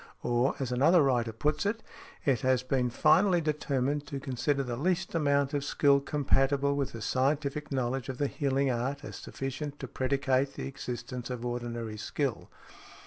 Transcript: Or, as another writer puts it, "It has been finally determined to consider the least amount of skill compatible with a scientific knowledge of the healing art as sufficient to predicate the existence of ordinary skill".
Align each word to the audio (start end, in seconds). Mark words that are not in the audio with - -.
Or, 0.23 0.55
as 0.59 0.71
another 0.71 1.03
writer 1.03 1.31
puts 1.31 1.63
it, 1.63 1.83
"It 2.25 2.39
has 2.39 2.63
been 2.63 2.89
finally 2.89 3.39
determined 3.39 4.07
to 4.07 4.19
consider 4.19 4.63
the 4.63 4.75
least 4.75 5.13
amount 5.13 5.53
of 5.53 5.63
skill 5.63 5.99
compatible 5.99 6.75
with 6.75 6.95
a 6.95 7.01
scientific 7.03 7.71
knowledge 7.71 8.09
of 8.09 8.17
the 8.17 8.25
healing 8.25 8.71
art 8.71 9.05
as 9.05 9.17
sufficient 9.17 9.79
to 9.79 9.87
predicate 9.87 10.55
the 10.55 10.67
existence 10.67 11.29
of 11.29 11.45
ordinary 11.45 11.97
skill". 11.97 12.49